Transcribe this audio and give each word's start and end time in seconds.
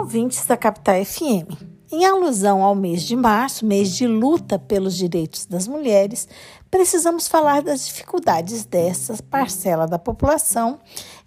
ouvintes 0.00 0.46
da 0.46 0.56
Capital 0.56 1.04
FM. 1.04 1.52
Em 1.92 2.06
alusão 2.06 2.62
ao 2.62 2.74
mês 2.74 3.02
de 3.02 3.14
março, 3.14 3.66
mês 3.66 3.94
de 3.94 4.06
luta 4.06 4.58
pelos 4.58 4.96
direitos 4.96 5.44
das 5.44 5.68
mulheres, 5.68 6.26
precisamos 6.70 7.28
falar 7.28 7.60
das 7.60 7.84
dificuldades 7.84 8.64
dessa 8.64 9.22
parcela 9.24 9.86
da 9.86 9.98
população 9.98 10.78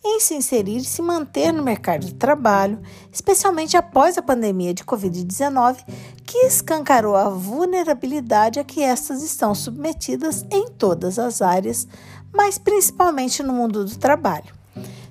em 0.03 0.19
se 0.19 0.33
inserir 0.33 0.77
e 0.77 0.83
se 0.83 1.03
manter 1.03 1.51
no 1.51 1.61
mercado 1.61 2.07
de 2.07 2.15
trabalho, 2.15 2.81
especialmente 3.11 3.77
após 3.77 4.17
a 4.17 4.23
pandemia 4.23 4.73
de 4.73 4.83
Covid-19, 4.83 5.85
que 6.25 6.39
escancarou 6.39 7.15
a 7.15 7.29
vulnerabilidade 7.29 8.59
a 8.59 8.63
que 8.63 8.81
estas 8.81 9.21
estão 9.21 9.53
submetidas 9.53 10.43
em 10.49 10.67
todas 10.67 11.19
as 11.19 11.43
áreas, 11.43 11.87
mas 12.33 12.57
principalmente 12.57 13.43
no 13.43 13.53
mundo 13.53 13.85
do 13.85 13.95
trabalho. 13.99 14.62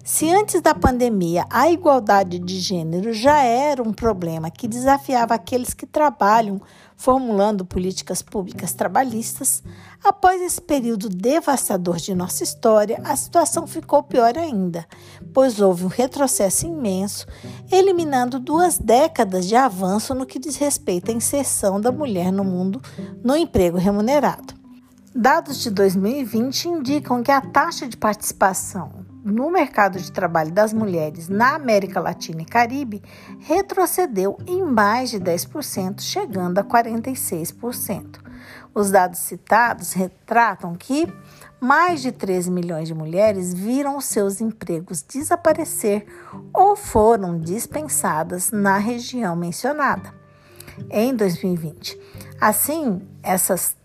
Se 0.04 0.28
antes 0.28 0.60
da 0.60 0.74
pandemia 0.74 1.46
a 1.48 1.70
igualdade 1.70 2.40
de 2.40 2.58
gênero 2.58 3.12
já 3.12 3.38
era 3.44 3.80
um 3.80 3.92
problema 3.92 4.50
que 4.50 4.66
desafiava 4.66 5.34
aqueles 5.34 5.72
que 5.74 5.86
trabalham 5.86 6.60
formulando 6.96 7.64
políticas 7.64 8.20
públicas 8.20 8.72
trabalhistas, 8.72 9.62
após 10.02 10.42
esse 10.42 10.60
período 10.60 11.08
devastador 11.08 11.98
de 11.98 12.16
nossa 12.16 12.42
história, 12.42 13.00
a 13.04 13.14
situação 13.14 13.64
ficou 13.64 14.02
pior 14.02 14.36
ainda, 14.36 14.84
pois 15.32 15.60
houve 15.60 15.84
um 15.84 15.88
retrocesso 15.88 16.66
imenso, 16.66 17.24
eliminando 17.70 18.40
duas 18.40 18.78
décadas 18.78 19.46
de 19.46 19.54
avanço 19.54 20.14
no 20.16 20.26
que 20.26 20.40
diz 20.40 20.56
respeito 20.56 21.12
à 21.12 21.14
inserção 21.14 21.80
da 21.80 21.92
mulher 21.92 22.32
no 22.32 22.42
mundo 22.42 22.82
no 23.22 23.36
emprego 23.36 23.78
remunerado. 23.78 24.52
Dados 25.14 25.62
de 25.62 25.70
2020 25.70 26.68
indicam 26.68 27.22
que 27.22 27.30
a 27.30 27.40
taxa 27.40 27.86
de 27.86 27.96
participação 27.96 29.01
no 29.24 29.50
mercado 29.50 29.98
de 29.98 30.10
trabalho 30.10 30.50
das 30.50 30.72
mulheres 30.72 31.28
na 31.28 31.54
América 31.54 32.00
Latina 32.00 32.42
e 32.42 32.46
Caribe 32.46 33.02
retrocedeu 33.40 34.36
em 34.46 34.62
mais 34.64 35.10
de 35.10 35.20
10%, 35.20 36.00
chegando 36.00 36.58
a 36.58 36.64
46%. 36.64 38.20
Os 38.74 38.90
dados 38.90 39.20
citados 39.20 39.92
retratam 39.92 40.74
que 40.74 41.06
mais 41.60 42.02
de 42.02 42.10
13 42.10 42.50
milhões 42.50 42.88
de 42.88 42.94
mulheres 42.94 43.54
viram 43.54 44.00
seus 44.00 44.40
empregos 44.40 45.02
desaparecer 45.02 46.06
ou 46.52 46.74
foram 46.74 47.38
dispensadas 47.38 48.50
na 48.50 48.78
região 48.78 49.36
mencionada 49.36 50.12
em 50.90 51.14
2020. 51.14 51.98
Assim, 52.40 53.02
essas 53.22 53.76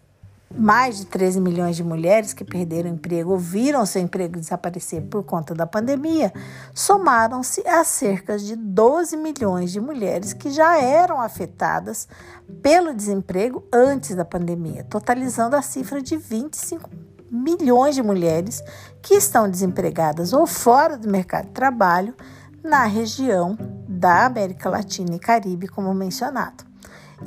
mais 0.56 0.98
de 0.98 1.06
13 1.06 1.42
milhões 1.42 1.76
de 1.76 1.84
mulheres 1.84 2.34
que 2.34 2.44
perderam 2.44 2.90
emprego 2.90 3.32
ou 3.32 3.38
viram 3.38 3.86
seu 3.86 4.02
emprego 4.02 4.40
desaparecer 4.40 5.02
por 5.04 5.24
conta 5.24 5.54
da 5.54 5.68
pandemia 5.68 6.32
somaram-se 6.74 7.68
a 7.68 7.84
cerca 7.84 8.38
de 8.38 8.56
12 8.56 9.18
milhões 9.18 9.72
de 9.72 9.82
mulheres 9.82 10.34
que 10.34 10.50
já 10.50 10.78
eram 10.82 11.20
afetadas 11.20 12.08
pelo 12.62 12.94
desemprego 12.94 13.64
antes 13.74 14.16
da 14.16 14.24
pandemia, 14.24 14.84
totalizando 14.86 15.56
a 15.56 15.62
cifra 15.62 16.02
de 16.02 16.16
25 16.16 16.90
milhões 17.30 17.96
de 17.96 18.02
mulheres 18.02 18.64
que 19.02 19.16
estão 19.16 19.50
desempregadas 19.50 20.32
ou 20.32 20.48
fora 20.48 20.98
do 20.98 21.10
mercado 21.10 21.48
de 21.48 21.52
trabalho 21.52 22.16
na 22.64 22.86
região 22.86 23.58
da 23.88 24.26
América 24.26 24.70
Latina 24.70 25.16
e 25.16 25.20
Caribe, 25.20 25.68
como 25.68 25.94
mencionado. 25.94 26.67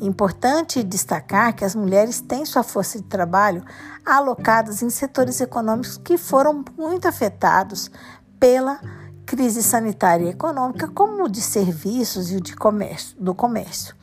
Importante 0.00 0.82
destacar 0.82 1.54
que 1.54 1.64
as 1.64 1.74
mulheres 1.74 2.20
têm 2.20 2.44
sua 2.44 2.62
força 2.62 2.98
de 2.98 3.04
trabalho 3.04 3.64
alocadas 4.06 4.82
em 4.82 4.90
setores 4.90 5.40
econômicos 5.40 5.98
que 5.98 6.16
foram 6.16 6.64
muito 6.76 7.08
afetados 7.08 7.90
pela 8.38 8.80
crise 9.26 9.62
sanitária 9.62 10.26
e 10.26 10.30
econômica, 10.30 10.88
como 10.88 11.24
o 11.24 11.28
de 11.28 11.40
serviços 11.40 12.32
e 12.32 12.36
o 12.36 12.40
de 12.40 12.56
comércio, 12.56 13.16
do 13.20 13.34
comércio. 13.34 13.94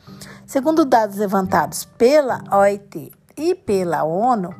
Segundo 0.46 0.84
dados 0.84 1.16
levantados 1.16 1.84
pela 1.84 2.42
OIT 2.50 3.12
e 3.36 3.54
pela 3.54 4.04
ONU, 4.04 4.54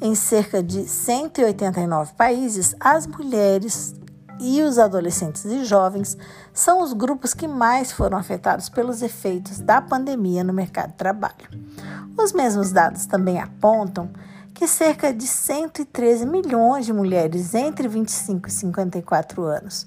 em 0.00 0.14
cerca 0.14 0.62
de 0.62 0.86
189 0.86 2.12
países, 2.14 2.74
as 2.78 3.06
mulheres 3.06 3.94
e 4.40 4.62
os 4.62 4.78
adolescentes 4.78 5.44
e 5.44 5.64
jovens 5.64 6.16
são 6.52 6.82
os 6.82 6.92
grupos 6.92 7.34
que 7.34 7.48
mais 7.48 7.92
foram 7.92 8.18
afetados 8.18 8.68
pelos 8.68 9.02
efeitos 9.02 9.60
da 9.60 9.80
pandemia 9.80 10.44
no 10.44 10.52
mercado 10.52 10.90
de 10.90 10.96
trabalho. 10.96 11.48
Os 12.16 12.32
mesmos 12.32 12.72
dados 12.72 13.06
também 13.06 13.40
apontam 13.40 14.10
que 14.54 14.66
cerca 14.66 15.12
de 15.12 15.26
113 15.26 16.24
milhões 16.24 16.86
de 16.86 16.92
mulheres 16.92 17.54
entre 17.54 17.88
25 17.88 18.48
e 18.48 18.52
54 18.52 19.42
anos 19.44 19.86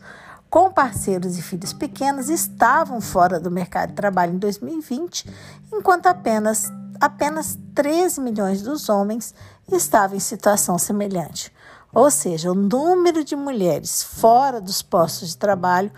com 0.50 0.72
parceiros 0.72 1.38
e 1.38 1.42
filhos 1.42 1.74
pequenos 1.74 2.28
estavam 2.28 3.00
fora 3.00 3.40
do 3.40 3.52
mercado 3.52 3.90
de 3.90 3.96
trabalho 3.96 4.34
em 4.34 4.40
2020, 4.40 5.30
enquanto 5.72 6.08
apenas, 6.08 6.72
apenas 7.00 7.58
13 7.76 8.20
milhões 8.20 8.64
dos 8.64 8.90
homens 8.90 9.34
estavam 9.72 10.18
em 10.18 10.20
situação 10.20 10.80
semelhante. 10.80 11.54
Ou 11.94 12.12
seja, 12.12 12.52
o 12.52 12.56
número 12.56 13.24
de 13.24 13.36
mulheres 13.36 14.04
fora 14.04 14.62
dos 14.62 14.82
postos 14.82 15.30
de 15.30 15.38
trabalho 15.38 15.92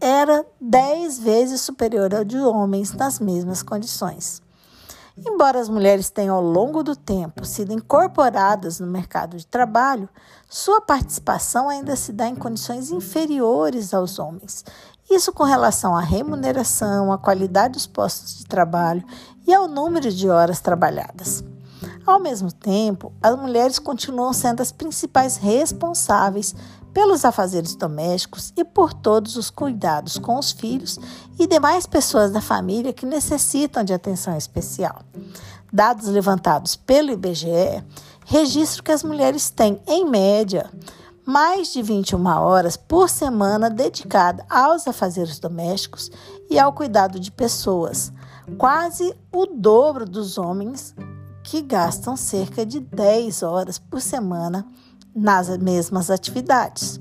era 0.00 0.44
10 0.60 1.18
vezes 1.18 1.60
superior 1.60 2.14
ao 2.14 2.24
de 2.24 2.38
homens 2.38 2.92
nas 2.92 3.18
mesmas 3.18 3.62
condições. 3.62 4.42
Embora 5.26 5.60
as 5.60 5.68
mulheres 5.68 6.08
tenham 6.08 6.34
ao 6.34 6.42
longo 6.42 6.82
do 6.82 6.96
tempo 6.96 7.44
sido 7.44 7.72
incorporadas 7.72 8.80
no 8.80 8.86
mercado 8.86 9.36
de 9.36 9.46
trabalho, 9.46 10.08
sua 10.48 10.80
participação 10.80 11.68
ainda 11.68 11.94
se 11.94 12.12
dá 12.12 12.26
em 12.26 12.34
condições 12.34 12.90
inferiores 12.90 13.92
aos 13.92 14.18
homens. 14.18 14.64
Isso 15.10 15.32
com 15.32 15.44
relação 15.44 15.94
à 15.94 16.00
remuneração, 16.00 17.12
à 17.12 17.18
qualidade 17.18 17.74
dos 17.74 17.86
postos 17.86 18.38
de 18.38 18.46
trabalho 18.46 19.04
e 19.46 19.52
ao 19.52 19.68
número 19.68 20.10
de 20.10 20.28
horas 20.28 20.60
trabalhadas. 20.60 21.44
Ao 22.10 22.18
mesmo 22.18 22.50
tempo, 22.50 23.12
as 23.22 23.38
mulheres 23.38 23.78
continuam 23.78 24.32
sendo 24.32 24.60
as 24.60 24.72
principais 24.72 25.36
responsáveis 25.36 26.56
pelos 26.92 27.24
afazeres 27.24 27.76
domésticos 27.76 28.52
e 28.56 28.64
por 28.64 28.92
todos 28.92 29.36
os 29.36 29.48
cuidados 29.48 30.18
com 30.18 30.36
os 30.36 30.50
filhos 30.50 30.98
e 31.38 31.46
demais 31.46 31.86
pessoas 31.86 32.32
da 32.32 32.40
família 32.40 32.92
que 32.92 33.06
necessitam 33.06 33.84
de 33.84 33.94
atenção 33.94 34.36
especial. 34.36 35.02
Dados 35.72 36.08
levantados 36.08 36.74
pelo 36.74 37.12
IBGE 37.12 37.84
registram 38.26 38.82
que 38.82 38.90
as 38.90 39.04
mulheres 39.04 39.48
têm, 39.48 39.80
em 39.86 40.04
média, 40.04 40.68
mais 41.24 41.72
de 41.72 41.80
21 41.80 42.26
horas 42.26 42.76
por 42.76 43.08
semana 43.08 43.70
dedicada 43.70 44.44
aos 44.50 44.88
afazeres 44.88 45.38
domésticos 45.38 46.10
e 46.50 46.58
ao 46.58 46.72
cuidado 46.72 47.20
de 47.20 47.30
pessoas, 47.30 48.12
quase 48.58 49.14
o 49.30 49.46
dobro 49.46 50.04
dos 50.04 50.38
homens 50.38 50.92
que 51.42 51.62
gastam 51.62 52.16
cerca 52.16 52.64
de 52.64 52.80
10 52.80 53.42
horas 53.42 53.78
por 53.78 54.00
semana 54.00 54.66
nas 55.14 55.48
mesmas 55.58 56.10
atividades. 56.10 57.00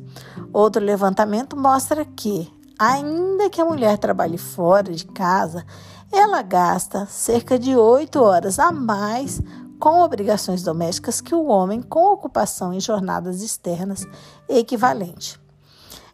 Outro 0.51 0.83
levantamento 0.83 1.55
mostra 1.55 2.05
que, 2.05 2.51
ainda 2.77 3.49
que 3.49 3.61
a 3.61 3.65
mulher 3.65 3.97
trabalhe 3.97 4.37
fora 4.37 4.91
de 4.91 5.05
casa, 5.05 5.65
ela 6.11 6.41
gasta 6.41 7.05
cerca 7.05 7.59
de 7.59 7.75
8 7.75 8.19
horas 8.21 8.57
a 8.57 8.71
mais 8.71 9.41
com 9.79 10.01
obrigações 10.01 10.61
domésticas 10.61 11.21
que 11.21 11.33
o 11.33 11.45
homem 11.45 11.81
com 11.81 12.11
ocupação 12.11 12.73
em 12.73 12.79
jornadas 12.79 13.41
externas 13.41 14.05
equivalente. 14.47 15.39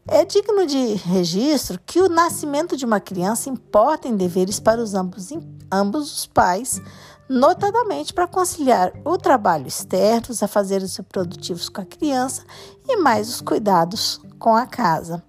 É 0.07 0.23
digno 0.23 0.67
de 0.67 0.93
registro 0.93 1.79
que 1.83 1.99
o 1.99 2.07
nascimento 2.07 2.77
de 2.77 2.85
uma 2.85 2.99
criança 2.99 3.49
importa 3.49 4.07
em 4.07 4.15
deveres 4.15 4.59
para 4.59 4.79
os 4.79 4.93
ambos, 4.93 5.31
ambos 5.71 6.15
os 6.15 6.27
pais, 6.27 6.79
notadamente 7.27 8.13
para 8.13 8.27
conciliar 8.27 8.93
o 9.03 9.17
trabalho 9.17 9.67
externo, 9.67 10.27
os 10.29 10.43
afazeres 10.43 10.95
reprodutivos 10.95 11.69
com 11.69 11.81
a 11.81 11.85
criança 11.85 12.43
e 12.87 12.97
mais 12.97 13.29
os 13.29 13.41
cuidados 13.41 14.21
com 14.37 14.55
a 14.55 14.65
casa. 14.65 15.23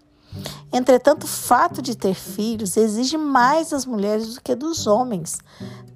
Entretanto, 0.73 1.25
o 1.25 1.29
fato 1.29 1.81
de 1.81 1.97
ter 1.97 2.15
filhos 2.15 2.76
exige 2.76 3.17
mais 3.17 3.70
das 3.70 3.87
mulheres 3.87 4.35
do 4.35 4.41
que 4.43 4.55
dos 4.55 4.87
homens, 4.87 5.38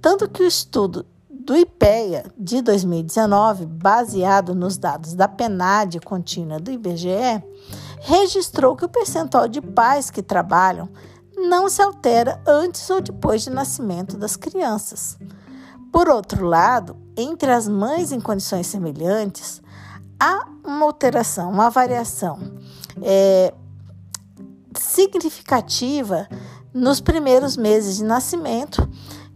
tanto 0.00 0.28
que 0.28 0.42
o 0.42 0.46
estudo 0.46 1.04
do 1.28 1.56
IPEA 1.56 2.24
de 2.38 2.62
2019, 2.62 3.66
baseado 3.66 4.54
nos 4.54 4.78
dados 4.78 5.14
da 5.14 5.28
PNAD 5.28 6.00
contínua 6.00 6.58
do 6.58 6.70
IBGE, 6.70 7.42
registrou 8.00 8.76
que 8.76 8.84
o 8.84 8.88
percentual 8.88 9.48
de 9.48 9.60
pais 9.60 10.10
que 10.10 10.22
trabalham 10.22 10.88
não 11.36 11.68
se 11.68 11.82
altera 11.82 12.40
antes 12.46 12.88
ou 12.88 13.00
depois 13.00 13.44
do 13.44 13.52
nascimento 13.52 14.16
das 14.16 14.36
crianças. 14.36 15.18
Por 15.92 16.08
outro 16.08 16.46
lado, 16.46 16.96
entre 17.16 17.50
as 17.50 17.68
mães 17.68 18.12
em 18.12 18.20
condições 18.20 18.66
semelhantes, 18.66 19.60
há 20.18 20.46
uma 20.64 20.86
alteração, 20.86 21.50
uma 21.50 21.68
variação 21.68 22.38
é, 23.02 23.52
significativa 24.76 26.28
nos 26.72 27.00
primeiros 27.00 27.56
meses 27.56 27.96
de 27.96 28.04
nascimento 28.04 28.88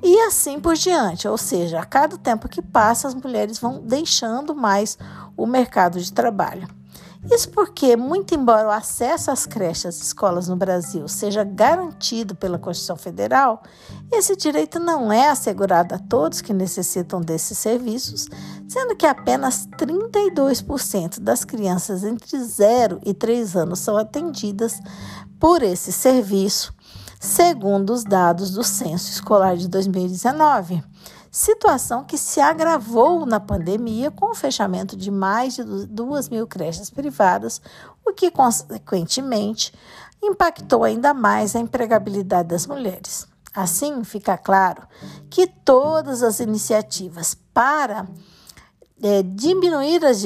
e 0.03 0.21
assim 0.21 0.61
por 0.61 0.75
diante. 0.75 1.27
Ou 1.27 1.37
seja, 1.37 1.81
a 1.81 1.85
cada 1.85 2.17
tempo 2.17 2.49
que 2.49 2.62
passa, 2.62 3.09
as 3.09 3.15
mulheres 3.15 3.59
vão 3.59 3.81
deixando 3.81 4.55
mais 4.55 4.97
o 5.37 5.47
mercado 5.47 5.99
de 6.00 6.12
trabalho. 6.12 6.69
Isso 7.31 7.49
porque, 7.50 7.97
muito 7.97 8.35
embora 8.35 8.69
o 8.69 8.71
acesso 8.71 9.31
às 9.31 9.47
creches 9.47 9.99
e 9.99 10.03
escolas 10.03 10.47
no 10.47 10.56
Brasil 10.56 11.09
seja 11.09 11.43
garantido 11.43 12.35
pela 12.35 12.59
Constituição 12.59 12.97
Federal, 12.97 13.62
esse 14.12 14.37
direito 14.37 14.79
não 14.79 15.11
é 15.11 15.29
assegurado 15.29 15.94
a 15.94 15.99
todos 15.99 16.43
que 16.43 16.53
necessitam 16.53 17.21
desses 17.21 17.56
serviços, 17.56 18.29
sendo 18.69 18.94
que 18.94 19.06
apenas 19.06 19.67
32% 19.79 21.19
das 21.19 21.44
crianças 21.44 22.05
entre 22.05 22.38
0 22.38 23.00
e 23.05 23.15
3 23.15 23.56
anos 23.56 23.79
são 23.79 23.97
atendidas 23.97 24.79
por 25.41 25.62
esse 25.62 25.93
serviço, 25.93 26.75
segundo 27.25 27.91
os 27.91 28.05
dados 28.05 28.50
do 28.50 28.62
Censo 28.62 29.11
Escolar 29.11 29.56
de 29.56 29.67
2019 29.67 30.85
situação 31.31 32.05
que 32.05 32.17
se 32.17 32.38
agravou 32.38 33.26
na 33.26 33.41
pandemia 33.41 34.09
com 34.09 34.31
o 34.31 34.35
fechamento 34.37 34.97
de 34.97 35.11
mais 35.11 35.56
de 35.56 35.65
duas 35.87 36.29
mil 36.29 36.47
creches 36.47 36.91
privadas, 36.91 37.61
o 38.06 38.12
que, 38.12 38.31
consequentemente, 38.31 39.73
impactou 40.23 40.85
ainda 40.85 41.12
mais 41.12 41.56
a 41.56 41.59
empregabilidade 41.59 42.50
das 42.50 42.69
mulheres. 42.69 43.26
Assim, 43.53 44.05
fica 44.05 44.38
claro 44.38 44.82
que 45.29 45.49
todas 45.49 46.23
as 46.23 46.38
iniciativas 46.38 47.37
para 47.53 48.06
é, 49.05 49.23
diminuir 49.23 50.03
as, 50.03 50.25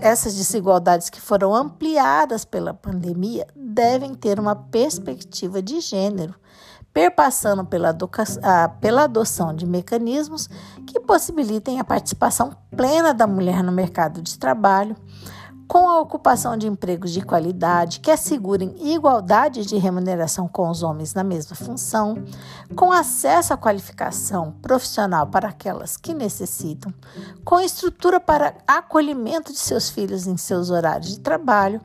essas 0.00 0.36
desigualdades 0.36 1.10
que 1.10 1.20
foram 1.20 1.52
ampliadas 1.52 2.44
pela 2.44 2.72
pandemia 2.72 3.44
devem 3.56 4.14
ter 4.14 4.38
uma 4.38 4.54
perspectiva 4.54 5.60
de 5.60 5.80
gênero 5.80 6.32
perpassando 6.92 7.64
pela, 7.64 7.92
pela 8.80 9.02
adoção 9.02 9.52
de 9.52 9.66
mecanismos 9.66 10.48
que 10.86 11.00
possibilitem 11.00 11.80
a 11.80 11.84
participação 11.84 12.56
plena 12.76 13.12
da 13.12 13.26
mulher 13.26 13.64
no 13.64 13.72
mercado 13.72 14.22
de 14.22 14.38
trabalho, 14.38 14.94
com 15.66 15.88
a 15.88 16.00
ocupação 16.00 16.56
de 16.56 16.66
empregos 16.66 17.12
de 17.12 17.22
qualidade 17.22 18.00
que 18.00 18.10
assegurem 18.10 18.74
igualdade 18.92 19.64
de 19.64 19.76
remuneração 19.76 20.46
com 20.46 20.68
os 20.68 20.82
homens 20.82 21.14
na 21.14 21.24
mesma 21.24 21.56
função, 21.56 22.22
com 22.76 22.92
acesso 22.92 23.52
à 23.52 23.56
qualificação 23.56 24.52
profissional 24.62 25.26
para 25.26 25.48
aquelas 25.48 25.96
que 25.96 26.14
necessitam, 26.14 26.92
com 27.44 27.60
estrutura 27.60 28.20
para 28.20 28.54
acolhimento 28.66 29.52
de 29.52 29.58
seus 29.58 29.88
filhos 29.88 30.26
em 30.26 30.36
seus 30.36 30.70
horários 30.70 31.10
de 31.10 31.20
trabalho 31.20 31.80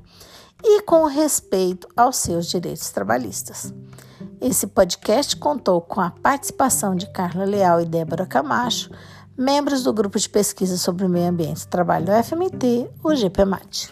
e 0.64 0.82
com 0.82 1.06
respeito 1.06 1.88
aos 1.96 2.18
seus 2.18 2.48
direitos 2.48 2.90
trabalhistas. 2.90 3.74
Esse 4.42 4.68
podcast 4.68 5.36
contou 5.36 5.82
com 5.82 6.00
a 6.00 6.12
participação 6.12 6.96
de 6.96 7.12
Carla 7.12 7.46
Leal 7.46 7.82
e 7.82 7.86
Débora 7.86 8.26
Camacho, 8.26 8.90
membros 9.40 9.84
do 9.84 9.94
grupo 9.94 10.20
de 10.20 10.28
pesquisa 10.28 10.78
sobre 10.78 11.06
o 11.06 11.10
meio 11.10 11.30
ambiente 11.30 11.64
e 11.64 11.68
trabalho 11.68 12.06
do 12.06 12.12
FMT, 12.12 12.90
o 13.02 13.16
GPMAT. 13.16 13.90